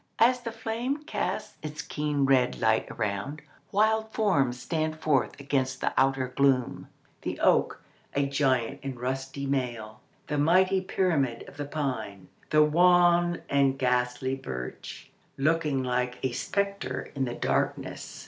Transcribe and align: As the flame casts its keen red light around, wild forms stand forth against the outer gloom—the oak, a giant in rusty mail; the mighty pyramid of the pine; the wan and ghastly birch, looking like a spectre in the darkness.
As 0.17 0.39
the 0.41 0.51
flame 0.51 1.03
casts 1.03 1.57
its 1.61 1.83
keen 1.83 2.25
red 2.25 2.59
light 2.59 2.89
around, 2.89 3.43
wild 3.71 4.11
forms 4.11 4.59
stand 4.59 4.99
forth 4.99 5.39
against 5.39 5.79
the 5.79 5.93
outer 5.95 6.29
gloom—the 6.29 7.39
oak, 7.39 7.79
a 8.15 8.25
giant 8.25 8.79
in 8.81 8.97
rusty 8.97 9.45
mail; 9.45 10.01
the 10.25 10.39
mighty 10.39 10.81
pyramid 10.81 11.47
of 11.47 11.57
the 11.57 11.65
pine; 11.65 12.29
the 12.49 12.63
wan 12.63 13.43
and 13.47 13.77
ghastly 13.77 14.33
birch, 14.33 15.11
looking 15.37 15.83
like 15.83 16.17
a 16.23 16.31
spectre 16.31 17.11
in 17.13 17.25
the 17.25 17.35
darkness. 17.35 18.19